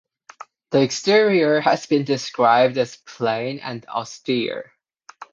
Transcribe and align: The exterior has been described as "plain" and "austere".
The 0.71 0.81
exterior 0.81 1.59
has 1.59 1.85
been 1.85 2.05
described 2.05 2.75
as 2.79 2.95
"plain" 2.95 3.59
and 3.59 3.85
"austere". 3.87 4.71